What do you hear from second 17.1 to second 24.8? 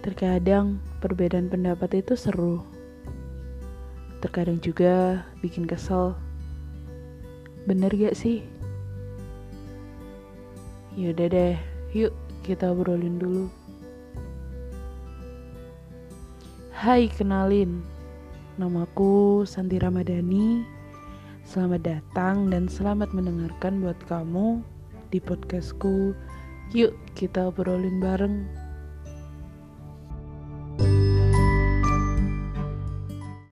kenalin. Namaku Santi Ramadhani. Selamat datang dan selamat mendengarkan buat kamu